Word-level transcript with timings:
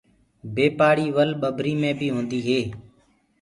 بي 0.53 0.65
پآڙيِ 0.77 1.07
ول 1.15 1.29
ٻڀري 1.41 1.73
مي 1.81 1.91
بي 1.99 2.07
هوندي 2.13 2.39
هي۔ 2.47 2.59